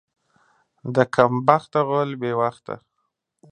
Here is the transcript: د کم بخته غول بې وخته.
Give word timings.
د 0.95 0.97
کم 1.15 1.33
بخته 1.47 1.79
غول 1.87 2.11
بې 2.21 2.31
وخته. 2.39 2.75